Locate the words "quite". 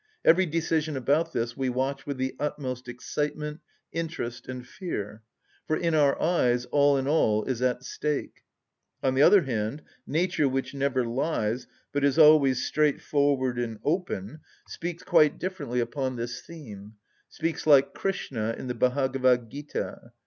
15.03-15.37